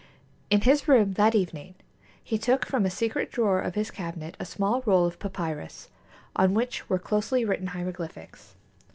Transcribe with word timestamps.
In 0.49 0.61
his 0.61 0.87
room 0.87 1.13
that 1.13 1.35
evening 1.35 1.75
he 2.23 2.39
took 2.39 2.65
from 2.65 2.87
a 2.87 2.89
secret 2.89 3.31
drawer 3.31 3.59
of 3.61 3.75
his 3.75 3.91
cabinet 3.91 4.35
a 4.39 4.45
small 4.45 4.81
roll 4.87 5.05
of 5.05 5.19
papyrus, 5.19 5.89
on 6.35 6.55
which 6.55 6.89
were 6.89 6.97
closely 6.97 7.45
written 7.45 7.67
hieroglyphics. 7.67 8.55